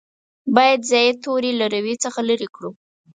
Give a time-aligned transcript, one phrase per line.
[0.55, 2.69] باید زاید توري له روي څخه لرې کړو.